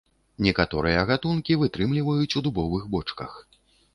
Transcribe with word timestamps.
Некаторыя 0.45 1.03
гатункі 1.09 1.59
вытрымліваюць 1.63 2.31
ў 2.37 2.45
дубовых 2.47 2.83
бочках. 2.95 3.37